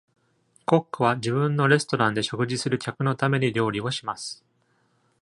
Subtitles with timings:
[0.65, 4.43] コックは、自分のレストランで食事する客のために料理をします。